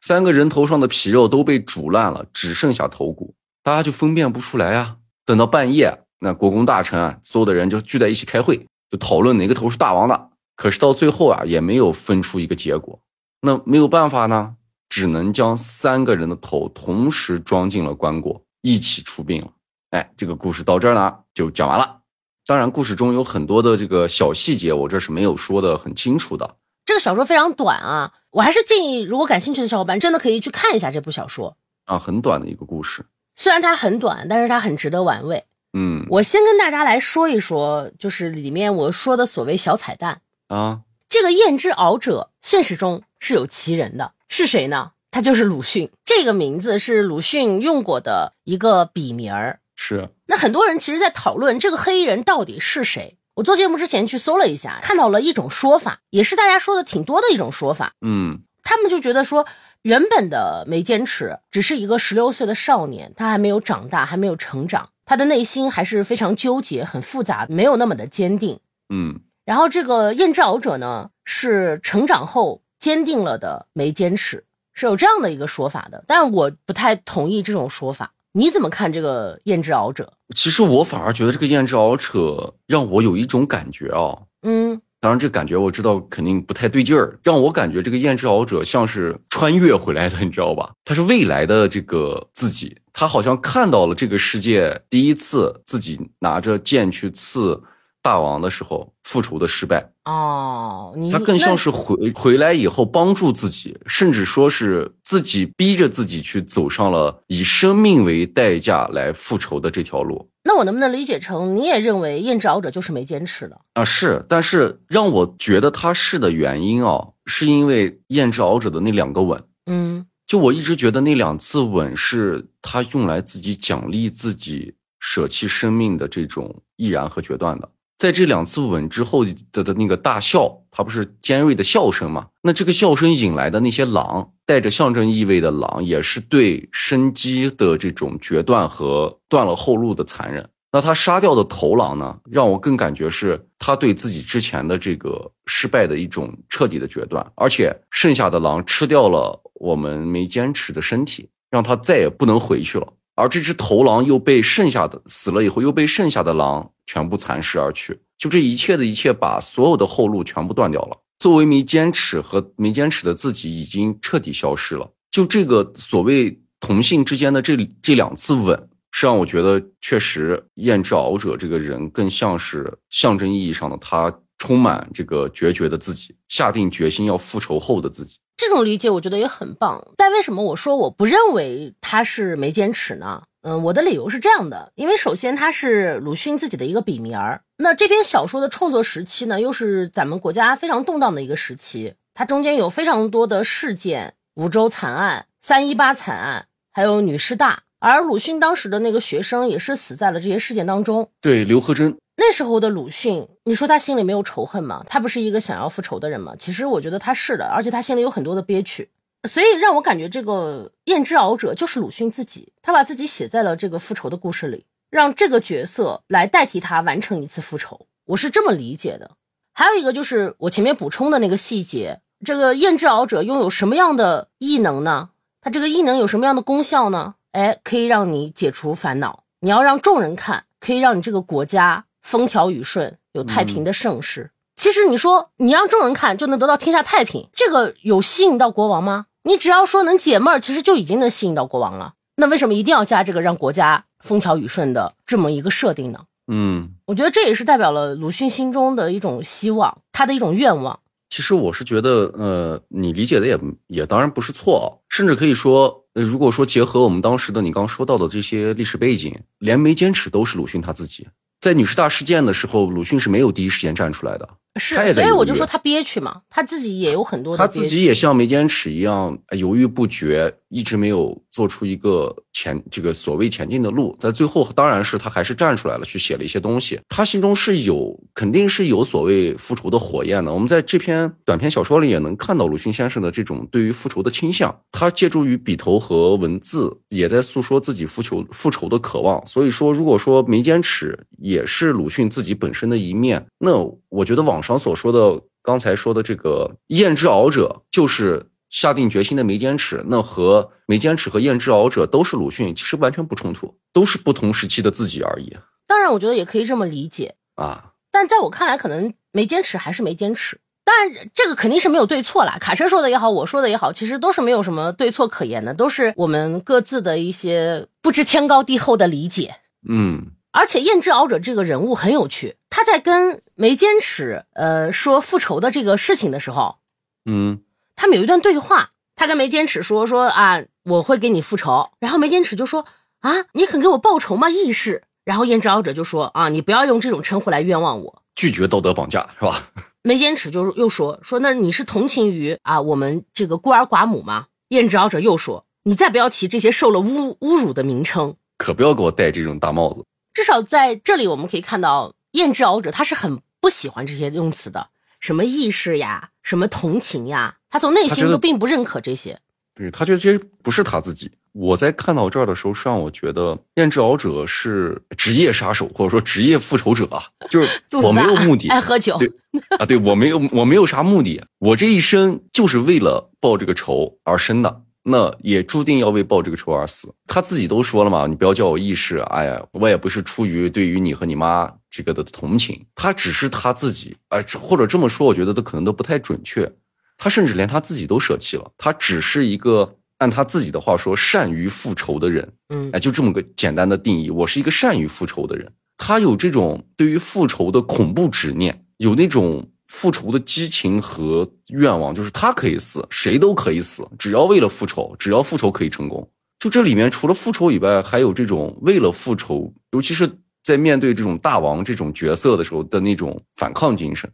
[0.00, 4.98] 三个人头上的皮肉都被煮烂了，只剩下头骨，大家就分辨不出来啊。
[5.26, 10.28] 等到半夜，那国公大臣啊，所有的人就聚在一起开会，就讨论哪个头是大王的。
[10.54, 13.00] 可是到最后啊，也没有分出一个结果。
[13.40, 14.54] 那没有办法呢，
[14.90, 19.48] 只能将三个人的头同时装进了棺椁，一起出殡了。
[19.92, 22.00] 哎，这个故事到这儿呢就讲完了。
[22.44, 26.56] 当然，故事中有很多的这个小细节，我这是没有说的很清楚的。
[26.84, 33.06] 这个小说非常短啊，我还是建议如果感兴趣的小伙伴真的可以去看一下这部小说啊，很短的一个故事。
[33.36, 35.44] 虽然它很短，但是它很值得玩味。
[35.72, 40.80] 嗯，我先跟大家来说一说，就是里面我说的所谓小彩蛋啊。
[41.08, 44.92] 这个燕之敖者，现实中是有其人的，是谁呢？
[45.10, 45.90] 他就是鲁迅。
[46.04, 49.60] 这个名字是鲁迅用过的一个笔名儿。
[49.74, 50.08] 是。
[50.26, 53.18] 那很多人其实，在讨论这个黑衣人到底是谁。
[53.34, 57.94] 我做节目之前去搜了一下，看到了一种说法，也是大家说的挺多的一种说法。
[58.02, 59.46] 嗯，他们就觉得说，
[59.82, 68.60] 原本的梅坚持只是一个十六岁的少年，他还没有长大，还没有成长，他的内心还是非常纠结、很复杂，没有那么的坚定。
[68.94, 69.20] 嗯。
[69.44, 78.14] 然后这个燕之敖者呢，是成长后坚定了的没坚持，是有这样的一个说法的，但我不太同意这种说法。
[78.32, 80.14] 你怎么看这个燕之敖者？
[80.34, 90.70] 其实我反而觉得这个燕之敖者让我有一种感觉啊，嗯，当然这感觉我知道肯定不太对劲儿，让我感觉这个燕之敖者像是穿越回来的，你知道吧？
[90.84, 97.62] 他是未来的这个自己，他好像看到了这个世界第一次自己拿着剑去刺。
[98.02, 110.28] 大王的时候复仇的失败哦，他更像是回回来以后帮助自己，甚至说是自己逼着自己去走上了以生命为代价来复仇的这条路。
[110.42, 113.84] 那我能不能理解成你也认为燕之敖者就是没坚持的啊？
[113.84, 119.42] 是，但是让我觉得他是的原因啊，是因为燕之敖者的那两个吻。
[119.66, 127.68] 嗯，就我一直觉得那两次吻是他用来自己奖励自己舍弃生命的这种毅然和决断的。
[128.00, 132.28] 在这两次吻之后的的那个大笑，它不是尖锐的笑声吗？
[132.40, 140.48] 那这个笑声引来的那些狼，带着象征意味的狼，也是对生机的这种决断和断了后路的残忍。
[140.72, 152.90] 那他杀掉的头狼呢，让我更感觉是他对自己之前的这个失败的一种彻底的决断，而且剩下的狼吃掉了我们没坚持的身体，让他再也不能回去了。
[153.20, 158.00] 而这只头狼又被剩下的死了以后，又被剩下的狼全部蚕食而去。
[158.16, 160.96] 就这一切的一切，把所有的后路全部断掉了。
[161.18, 164.90] 作为没坚持和没坚持的自己，已经彻底消失了。
[165.10, 178.16] 就这个所谓同性之间的这这两次吻，是让我觉得确实燕之敖者这个人更像是象征意义上的他充满这个决绝的自己，下定决心要复仇后的自己。
[178.40, 183.24] 这种理解我觉得也很棒，但为什么我说我不认为他是没坚持呢？
[183.42, 201.08] 嗯，我的理由是这样的，因为首先他是鲁迅自己的一个笔名儿，那这篇小说的创作时期呢，又是咱们国家非常动荡的一个时期，它中间有非常多的事件，五洲惨案、三一八惨案，还有女师大，而鲁迅当时的那个学生也是死在了这些事件当中。
[201.20, 201.96] 对，刘和珍。
[202.16, 204.84] 那时候的鲁迅，你说他心里没有仇恨吗？
[204.86, 206.34] 他不是一个想要复仇的人吗？
[206.38, 208.90] 其实我觉得他是的，而且他心里有很多的憋屈，
[209.26, 219.12] 所以让我感觉这个燕之敖者就是鲁迅自己，他把自己写在了这个复仇的故事里，让这个角色来代替他完成一次复仇，我是这么理解的。
[219.54, 225.08] 还有一个就是我前面补充的那个细节，这个燕之敖者拥有什么样的异能呢？
[225.40, 227.14] 他这个异能有什么样的功效呢？
[227.32, 231.84] 哎，可以让你解除烦恼，你要让众人看，可以让你这个国家。
[232.02, 234.30] 风调雨顺，有太平的盛世。
[234.56, 239.06] 其实你说你让众人看就能得到天下太平，这个有吸引到国王吗？
[239.24, 241.92] 你只要说能解闷儿，其实就已经能吸引到国王了。
[242.16, 246.00] 那为什么一定要加这个让国家风调雨顺的这么一个设定呢？
[246.32, 250.80] 嗯，我觉得这也是代表了鲁迅心中的一种希望，他的一种愿望。
[251.10, 261.08] 其实我是觉得，呃，你理解的也也当然不是错，甚至可以说，如果说结合我们当时的你刚说到的这些历史背景，连没坚持都是鲁迅他自己。
[261.40, 264.28] 在女士大事件的时候，鲁迅是没有第一时间站出来的，
[264.60, 273.96] 是，所以我就说他憋屈嘛，他自己也有很多，他自己也像梅坚尺一样犹豫不决，一直没有做出一个前这个所谓前进的路。
[273.98, 276.78] 但最后当然是他还是站出来了，去写了一些东西。
[276.88, 280.32] 他心中是有肯定是有所谓复仇的火焰的。
[280.32, 284.54] 我们在这篇短篇小说里也能看到鲁迅先生的这种对于复仇的倾向。
[284.70, 289.24] 他借助于笔头和文字，也在诉说自己复仇复仇的渴望。
[289.24, 293.52] 所以说，如果说眉间尺也是鲁迅自己本身的一面，那
[293.88, 295.22] 我觉得网上所说的。
[295.42, 299.82] 刚才说的这个燕之敖者，就是下定决心的梅坚尺。
[299.88, 305.34] 那和梅坚尺和燕之敖者都是鲁迅，其实完全不冲突，都是不同时期的自己而已。
[305.66, 307.72] 当然，我觉得也可以这么理解啊。
[307.90, 310.38] 但在我看来，可能眉间尺还是眉间尺。
[310.62, 312.36] 当然，这个肯定是没有对错啦。
[312.38, 319.36] 卡车说的也好，我说的也好，其实都是没有什么对错可言的，都是我们各自的一些不知天高地厚的理解。
[319.66, 320.12] 嗯。
[320.32, 326.58] 而且燕之敖者这个人物很有趣，他在跟梅坚尺呃说复仇的这个事情的时候，
[327.04, 327.40] 嗯，
[327.74, 332.64] 他们有一段对话，他跟梅坚尺说说啊，我会给你复仇，然后梅坚尺就说
[333.00, 334.30] 啊，你肯给我报仇吗？
[334.30, 339.50] 义士，然后燕之敖者就说啊，你不要用这种称呼来冤枉我，拒绝道德绑架是吧？
[339.82, 344.26] 梅坚尺就又说说那你是同情于啊我们这个孤儿寡母吗？
[344.48, 349.84] 燕之敖者又说你再不要提这些受了侮侮辱的名称，可不要给我戴这种大帽子。
[350.20, 354.68] 至少在这里，我们可以看到燕之敖者他是很不喜欢这些用词的，
[355.00, 359.18] 什么意识呀，什么同情呀，他从内心都并不认可这些。
[359.54, 361.10] 对他觉得这些不是他自己。
[361.32, 367.48] 我在看到这儿的时候，是让我觉得燕之敖者是职业杀手，或者说职业复仇者啊， 就是
[367.82, 368.98] 我没有目的，爱喝酒。
[368.98, 369.10] 对
[369.58, 374.60] 啊，对我没有，我没有啥目的，我这一生就是为了报这个仇而生的。
[374.82, 376.92] 那也注定要为报这个仇而死。
[377.06, 378.98] 他自己都说了嘛，你不要叫我义士。
[378.98, 383.96] 哎呀，我也不是出于对于你和你妈这个的同情，他只是他自己。
[384.08, 386.50] 哎，或者这么说，我觉得都可能都不太准确。
[386.96, 392.32] 他甚至连他自己都舍弃了，他只是一个按他自己的话说善于复仇的人。
[392.48, 395.50] 嗯，哎，就这么个简单的定义，我是一个善于复仇的人。
[395.76, 399.50] 他有这种对于复仇的恐怖执念，有那种。
[399.70, 406.06] 复仇的激情和愿望，就是他可以死，谁都可以死，只要为了复仇，只要复仇可以成功。
[406.40, 410.10] 就这里面除了复仇以外，还有这种为了复仇，尤其是
[410.42, 414.10] 在面对这种大王这种角色的时候的那种反抗精神，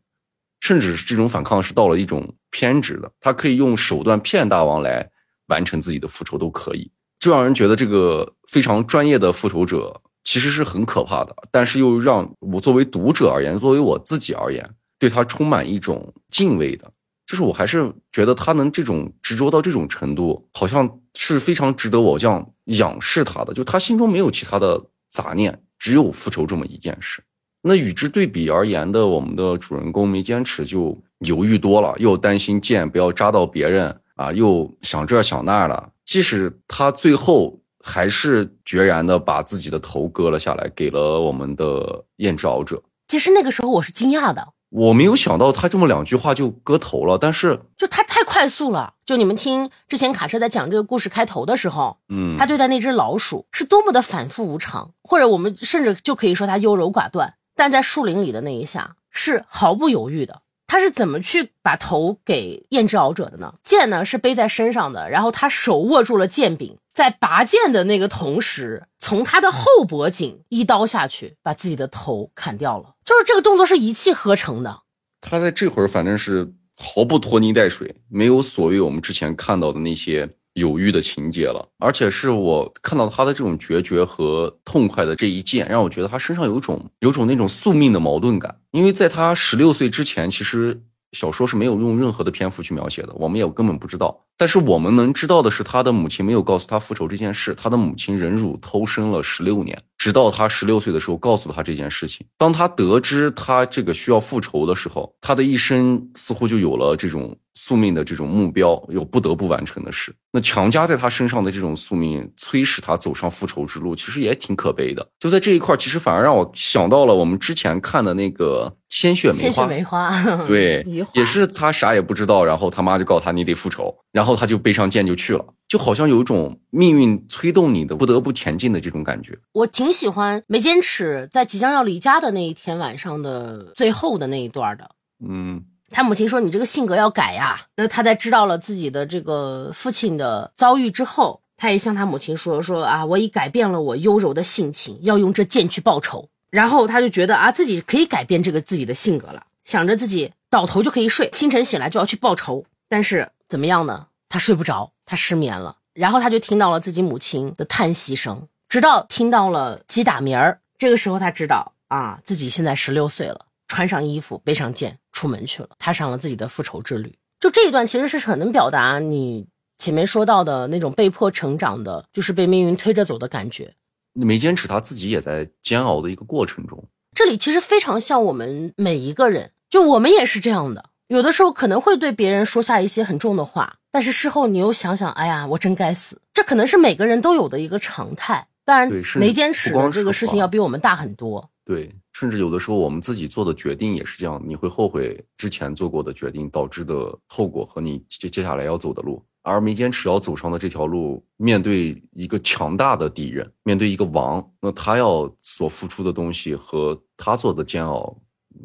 [0.60, 5.08] 甚至是这种反抗是到了一种偏执的，他可以用手段骗大王来
[5.46, 14.70] 完成自己的复仇都可以，就让人觉得这个非常专业的复仇者其实是很可怕的，但是又让我作为读者而言，作为我自己而言。
[14.98, 16.90] 对他充满一种敬畏的，
[17.26, 23.52] 就是我还是觉得他能这种执着到这种程度，好像是非常值得我这样仰视他的。
[23.52, 27.22] 就他心中没有其他的杂念，只有复仇这么一件事。
[27.62, 35.90] 那与之对比而言的，我们的主人公没坚持就犹豫多了，又担心剑不要扎到别人啊，又想这想那的。
[36.04, 42.80] 即使他最后还是决然的把自己的头割了下来，给了我们的燕之敖者。
[43.08, 44.46] 其实那个时候我是惊讶的。
[44.76, 48.92] 我没有想到他这么两句话就割头了，但是就他太快速了。
[49.06, 57.32] 就你们听之前卡车在讲这个故事开头的时候，嗯，他对待那只老鼠是多么的反复无常，或者我们甚至就可以说他优柔寡断。
[57.54, 60.42] 但在树林里的那一下是毫不犹豫的。
[60.66, 63.54] 他是怎么去把头给燕之敖者的呢？
[63.62, 72.96] 剑呢是背在身上的，然后他手握住了剑柄，在拔剑的那个同时，从他的后脖颈一刀下去，把自己的头砍掉了。
[73.04, 74.80] 就是这个动作是一气呵成的。
[75.20, 81.68] 他在这会儿反正是毫不拖泥带水，没有所谓我们之前看到的那些犹豫的情节了。
[81.78, 88.58] 而且是我看到他的这种决绝和痛快的这一剑，让我觉得他身上有种有种那种宿命的矛盾感。
[88.72, 94.25] 因为在他十六岁之前，其实小说是没有用任何的篇幅去描写的，我们也根本不知道。
[94.36, 99.76] 但是我们能知道的是，他的母亲没有告诉他复仇这件事，他的母亲忍辱偷生了十六年。
[99.98, 102.26] 直到他十六岁的时候，告诉他这件事情。
[102.36, 110.14] 当他得知他这个需要复仇的时候，他的一生似乎就有了这种宿命的这种目标，有不得不完成的事。
[110.32, 115.04] 那强加在他身上的这种宿命，催使他走上复仇之路，其实也挺可悲的。
[115.18, 119.38] 就在这一块，其实反而让我想到了我们之前看的那个《鲜血梅花》。
[119.40, 125.44] 鲜血梅花，对， 也是他啥也不知道，然后他妈就告诉他你得复仇，然后他就背上剑就去了。
[125.68, 129.36] 就好像有一种命运催动你的不得不前进的这种感觉。
[129.52, 134.90] 我挺喜欢梅坚尺在即将要离家的那一天晚上的最后的那一段的。
[135.26, 152.64] 嗯，他母亲说：“你这个性格要改呀。”那他在知道了自己的这个父亲的遭遇之后，他也向他母亲说：“说啊，我已改变了我优柔的性情，要用这剑去报仇。”然后他就觉得啊，自己可以改变这个自己的性格了，想着自己倒头就可以睡，清晨醒来就要去报仇。
[152.88, 154.06] 但是怎么样呢？
[154.36, 154.92] 他睡不着。
[155.06, 160.60] 他失眠了，然后他就听到了自己母亲的叹息声，直到听到了鸡打鸣儿。
[160.76, 167.16] 这个时候他知道啊，自己现在十六岁了，穿上衣服，背上剑，出门去了，踏上了自己的复仇之旅。
[167.40, 169.46] 就这一段其实是很能表达你
[169.78, 173.74] 前面说到的那种被迫成长的，就是被命运推着走的感觉。
[174.12, 176.84] 没坚持，他自己也在煎熬的一个过程中。
[177.14, 180.90] 这里其实非常像我们每一个人，就我们也是这样的。
[181.08, 186.20] 有的时候可能会对别人说下一些很重的话，但是事后你又想想，哎呀，我真该死。
[186.34, 188.46] 这可能是每个人都有的一个常态。
[188.64, 191.48] 当然，没坚持这个事情要比我们大很多。
[191.64, 199.22] 对，甚至有的时候我们自己做的决定也是这样，你会后悔之前做过的决定导致的后果和你接接下来要走的路。
[199.42, 208.16] 而没坚持要走上的这条路，面对一个强大的敌人，面对一个王，那他要所付出的东西和他做的煎熬，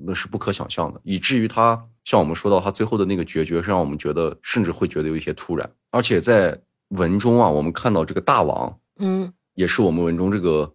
[0.04, 1.00] 那是不可想象的。
[1.04, 5.70] 以至于他像我们说到他最后的那个决绝，是让我们觉得甚至会觉得有一些突然。
[5.91, 10.72] 而且在文中啊，我们看到这个大王，嗯，也是我们文中这个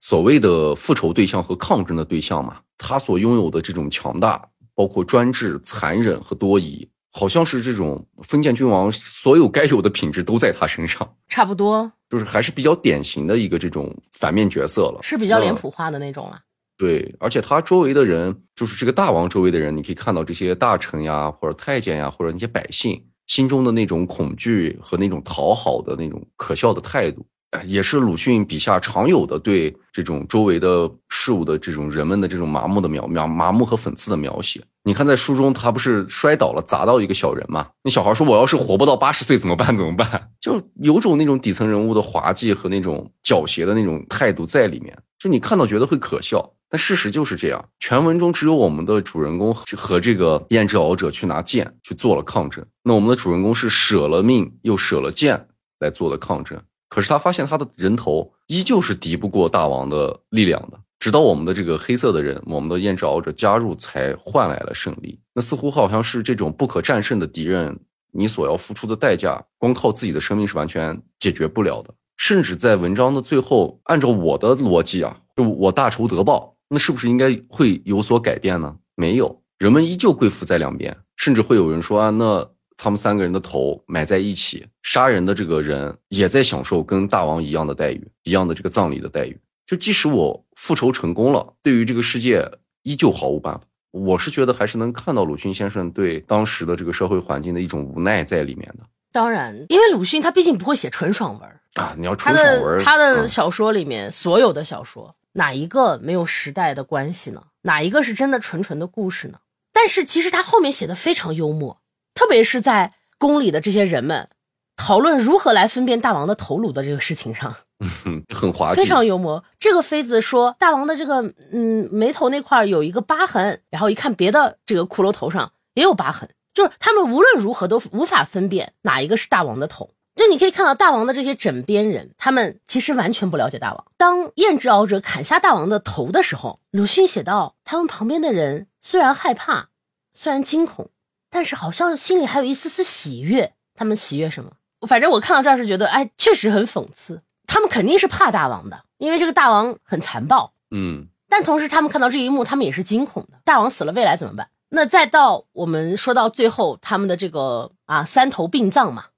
[0.00, 2.58] 所谓的复仇对象和抗争的对象嘛。
[2.78, 4.42] 他所拥有的这种强大，
[4.74, 6.88] 包括专制、残忍和多疑。
[7.12, 16.40] 好像是这种封建君王所有该有的品质都在他身上， 差不多就是还是比较典型的一个这种反面角色了，是比较脸谱化的那种了。
[16.80, 27.26] 对，而且他周围的人，就是这个大王周围的人，你可以看到这些大臣呀，或者太监呀，或者那些百姓心中的那种恐惧和那种讨好的那种可笑的态度。
[27.66, 34.62] 也是鲁迅笔下常有的对这种周围的事物的这种人们的这种麻木的描描麻木和讽刺的描写。
[34.84, 37.68] 你看，在书中他不是摔倒了砸到一个小人嘛？
[37.82, 39.76] 那小孩说：“我要是活不到八十岁怎么办？
[39.76, 44.96] 怎么办？” 就有种那种底层人物的滑稽和那种狡黠的那种态度在里面。
[45.18, 47.68] 就你看到觉得会可笑，但事实就是这样。
[47.80, 52.64] 全文中只有我们的主人公和这个燕之敖者去拿剑去做了抗争。
[52.84, 55.48] 那我们的主人公是舍了命又舍了剑
[55.80, 56.62] 来做的抗争。
[56.88, 65.18] 可是他发现他的人头依旧是敌不过大王的力量的，直到我们的这个黑色的人，我们的燕之敖者加入，才换来了胜利。
[65.34, 67.78] 那似乎好像是这种不可战胜的敌人，
[68.12, 71.94] 你所要付出的代价，光靠自己的生命是完全解决不了的。
[72.16, 78.74] 甚至在文章的最后，按照我的逻辑啊，就我大仇得报，那是不是应该会有所改变呢？
[78.94, 82.50] 没有，人们依旧跪伏在两边，甚至会有人说啊，那。
[82.82, 89.38] 他们三个人的头埋在一起，杀人的这个人也在享受跟大王一样的待遇，一样的这个葬礼的待遇。
[89.66, 92.50] 就即使我复仇成功了，对于这个世界
[92.84, 93.60] 依旧毫无办法。
[93.90, 98.86] 我是觉得还是能看到鲁迅先生对当时的这个社会环境的一种无奈在里面的。
[99.12, 107.44] 当然，因为鲁迅他毕竟不会写纯爽文啊，你要纯爽文，他的小说里面所有的小说哪一个没有时代的关系呢？
[107.62, 109.38] 哪一个是真的纯纯的故事呢？
[109.72, 111.80] 但是其实他后面写的非常幽默。
[112.14, 114.28] 特别是在宫里的这些人们
[114.76, 117.54] 讨论如何来分辨大王的头颅的这个事情上，
[118.34, 119.44] 很滑稽，非常幽默。
[119.58, 121.22] 这个妃子说，大王的这个
[121.52, 129.90] 嗯眉头那块有一个疤痕，然后一看别的这个骷髅头上也有疤痕，就是他们无论如何都无法分辨哪一个是大王的头。
[130.20, 133.84] 就你可以看到大王的这些枕边人，他们其实完全不了解大王。
[133.96, 139.70] 当燕之敖者砍下大王的头的时候，鲁迅写道，他们旁边的人虽然害怕，
[140.12, 140.90] 虽然惊恐。
[141.32, 144.50] 但是好像心里还有一丝丝喜悦，他们喜悦什么？
[144.88, 147.22] 反正我看到这儿是觉得，哎，确实很讽刺。
[147.46, 150.52] 他们肯定是怕大王的，因为这个大王很残暴。
[150.72, 153.38] 嗯，但同时他们看到这一幕，他们也是惊恐的。
[153.44, 154.50] 大王死了，未来怎么办？
[154.70, 159.09] 那再到我们说到最后，他们的这个啊三头并葬嘛，对，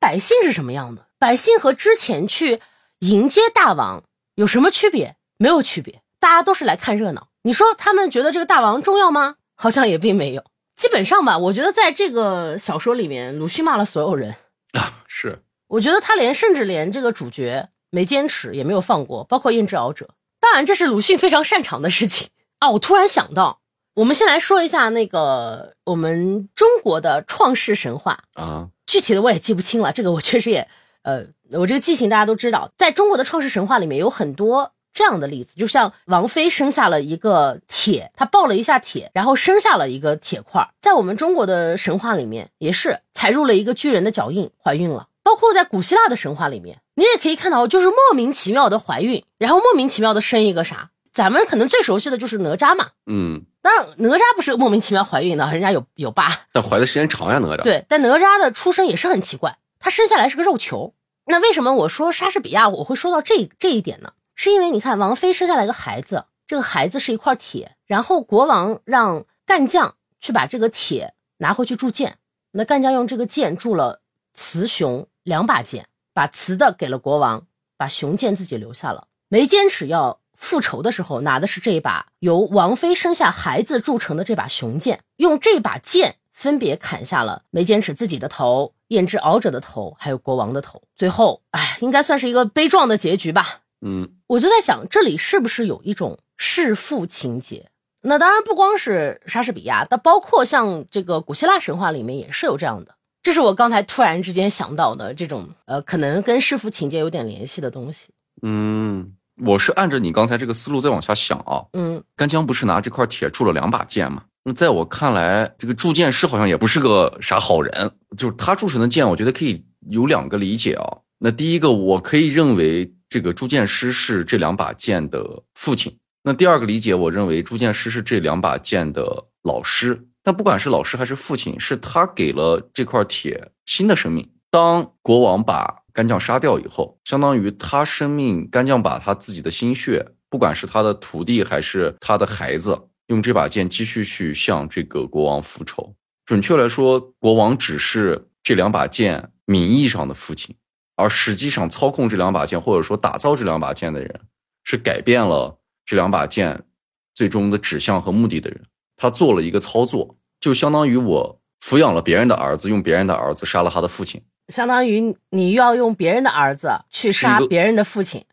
[0.00, 1.06] 百姓是什么样的？
[1.18, 2.60] 百姓和之前去
[3.00, 4.02] 迎接大王
[4.34, 5.16] 有什么区别？
[5.36, 7.28] 没有区别，大家都是来看热闹。
[7.42, 9.36] 你说他们觉得这个大王重要吗？
[9.54, 10.42] 好像也并没有。
[10.74, 14.34] 基本上吧，我觉得在这个小说里面，鲁迅骂了所有人
[14.72, 15.02] 啊。
[15.06, 20.08] 是，我觉得他连甚至连这个主角没坚持，也没有放过，包括印制熬者。
[20.40, 22.28] 当然，这是鲁迅非常擅长的事情
[22.60, 22.70] 啊。
[22.70, 23.60] 我突然想到，
[23.96, 28.68] 我们先来说一下那个我们中国的创世神话啊。
[28.90, 30.66] 具体的我也记不清了，这个我确实也
[31.02, 34.72] 呃，我这个记性大家都知道，在中国的创世神话里面有很多。
[34.92, 40.68] 这样的例子，就像王妃生下了一个铁，她抱了一下铁，然后生下了一个铁块。
[40.80, 45.06] 在我们中国的神话里面，也是踩入了一个巨人的脚印，怀孕了。
[45.22, 50.90] 包括在古希腊的神话里面，你也可以看到，就是莫名其妙的怀孕，然后莫名其妙的生一个啥。
[51.12, 57.62] 咱们可能最熟悉的就是哪吒嘛，嗯，当然哪吒不是莫名其妙怀孕的，人家有有疤，但怀的时间长呀，哪吒。
[57.62, 60.94] 对，但哪吒的出生也是很奇怪，他生下来是个肉球。
[61.26, 64.12] 那为什么我说莎士比亚我会说到这这一点呢？
[64.34, 72.16] 是因为你看，王妃生下来一个孩子，这个孩子是一块铁，然后国王让干将去把这个铁拿回去铸剑，
[72.52, 74.00] 那干将用这个剑铸了
[74.32, 77.46] 雌雄两把剑，把把雌的给了国王，
[77.78, 79.08] 把雄剑自己留下了。
[79.28, 90.82] 没坚持要复仇的时候，拿的是这一把由王妃生下孩子铸成的这把雄剑，用这把剑分别砍下了梅坚持自己的头、燕之敖者的头，还有国王的头。
[90.96, 93.60] 最后，哎，应该算是一个悲壮的结局吧。
[93.82, 97.70] 嗯，我就在想，这里是不是有一种弑父情节？
[98.02, 102.94] 那当然不光是莎士比亚，那包括像这个古希腊神话里面也是有这样的。
[103.22, 108.08] 这是我刚才突然之间想到的这种，呃，可能跟弑父情节有点联系的东西。
[108.40, 109.12] 嗯，
[109.44, 111.64] 我是按着你刚才这个思路再往下想啊。
[111.72, 114.22] 嗯，干将不是拿这块铁铸了两把剑吗？
[114.44, 117.90] 那在我看来，这个铸剑师好像也不是个啥好人。
[118.16, 120.98] 就是他铸成的剑，我觉得可以有两个理解啊。
[121.18, 125.94] 那第一个，我可以认为这个铸剑师是这两把剑的父亲。
[126.22, 130.06] 那第二个理解，我认为铸剑师是这两把剑的老师。
[130.22, 134.28] 但不管是老师还是父亲，是他给了这块铁新的生命。
[134.50, 145.94] 当国王把干将杀掉以后，相当于他生命干将把他自己的心血，不管是他的徒弟还是他的孩子，用这把剑继续去向这个国王复仇。
[146.24, 150.54] 准确来说，国王只是这两把剑名义上的父亲，
[150.94, 154.20] 而实际上操控这两把剑或者说打造这两把剑的人，
[154.62, 156.64] 是改变了这两把剑
[157.12, 158.62] 最终的指向和目的的人。
[158.96, 168.24] 他做了一个操作，就相当于我抚养了别人的儿子，用别人的儿子杀了他的父亲，相当于你要用别人的儿子去杀别人的父亲。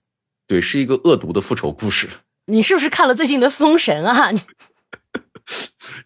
[0.48, 2.08] 对，是一个恶毒的复仇故事。
[2.46, 4.32] 你是不是看了最近的《封神》啊？
[4.32, 4.40] 你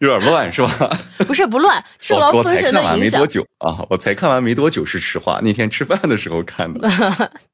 [0.00, 0.98] 有点乱是吧？
[1.26, 3.20] 不是不乱， 受到封神的影响。
[3.20, 5.40] 我才看完没多久啊，我才看完没多久，是实话。
[5.42, 6.88] 那天吃饭的时候看的。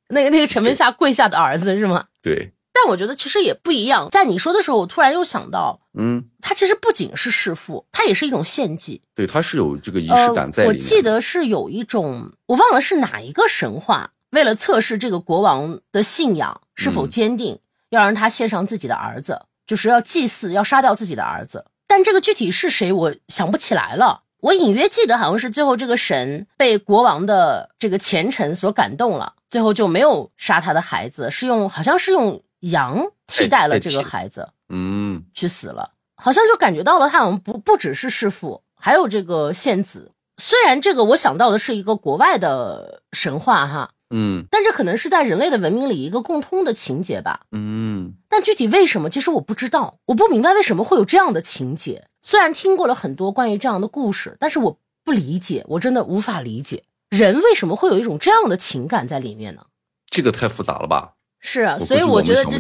[0.09, 2.07] 那个那个陈文夏跪下的儿子是吗？
[2.23, 2.51] 对。
[2.81, 4.09] 但我觉得其实也不一样。
[4.11, 9.03] 在你说的时候，我突然又想到，嗯，它其实不仅是弑父，它也是一种献祭。
[9.17, 10.79] 对，它是有这个仪式感在里面。
[10.79, 17.59] 我记得是有一种，我忘了是哪一个神话，为了测试这个国王的信仰是否坚定，
[17.91, 21.67] 要让他献上自己的儿子，就是要祭祀，要杀掉自己的儿子。
[21.89, 24.23] 但这个具体是谁，我想不起来了。
[24.41, 32.41] 我隐约记得好像是最后这个神被国王的这个虔诚所感动了，最后就没有杀他的孩子，是用好像是用。
[32.61, 40.13] 羊替代了这个孩子，嗯，去死了，好像就感觉到了，他好像不不只是弑父，还有这个献子。
[40.37, 48.15] 虽然这个我想到的是一个国外的神话哈，嗯，但这可能是在人类的文明里一个共通的情节吧，嗯。
[48.29, 52.09] 但具体为什么，其实我不知道，我不明白为什么会有这样的情节。
[52.23, 59.67] 虽然听过了很多关于这样的故事，但是我不理解，我真的无法理解人为什么会有一种这样的情感在里面呢？
[60.11, 61.15] 这个太复杂了吧？
[61.41, 62.59] 是，所以我觉得这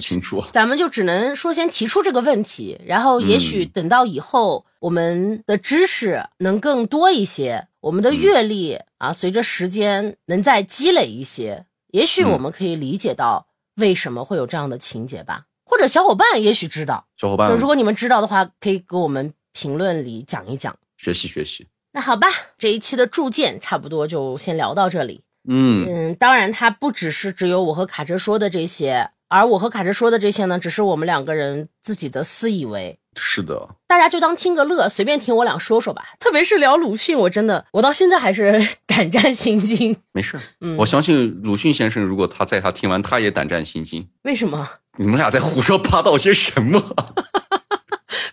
[0.52, 15.46] 咱们就只能说先提出这个问题，然后也许等到以后我们的知识能更多一些，我们的阅历啊，随着时间能再积累一些，也许我们可以理解到为什么会有这样的情节吧。
[15.64, 21.66] 或者小伙伴也许知道，小伙伴，如果你们知道的话，可以给我们评论里讲一讲，学习学习。
[21.92, 25.22] 那好吧，这一期的铸剑差不多就先聊到这里。
[25.48, 32.98] 嗯嗯，当然，他不只是只有我和卡车说的这些，而我和卡车说的这些呢，只是我们两个人自己的私以为。
[33.20, 36.04] 是的，大家就当听个乐，随便听我俩说说吧。
[36.20, 39.96] 特别是聊鲁迅，我真的，我到现在还是 胆战心惊。
[40.12, 44.08] 没事，嗯，我相信鲁迅先生，如果他在他听完，他也胆战心惊。
[44.22, 44.68] 为什么？
[44.98, 46.94] 你们俩在胡说八道些什么？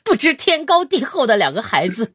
[0.03, 2.13] 不知天高地厚的两个孩子。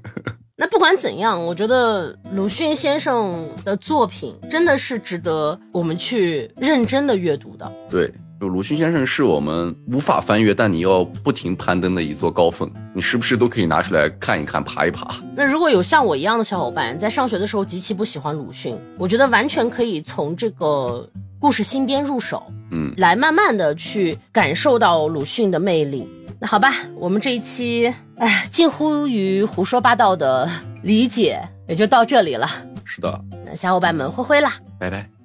[0.60, 7.72] 那不管怎样，我觉得鲁迅先生的作品真的是值得我们去认真的阅读的。
[7.88, 15.08] 对，就鲁迅先生是我们无法翻越，但你要不停攀登的一座高峰，你时不时都可以拿出来看一看，爬一爬。
[15.36, 22.42] 那如果有像我一样的小伙伴，在上学的时候极其不喜欢鲁迅，我觉得完全可以从这个故事新编入手，
[22.72, 26.08] 嗯，来慢慢的去感受到鲁迅的魅力。
[26.40, 30.48] 那好吧，我们这一期，哎，近乎于胡说八道的
[30.82, 32.48] 理解也就到这里了。
[32.84, 35.17] 是的，那小伙伴们，挥挥啦，拜拜。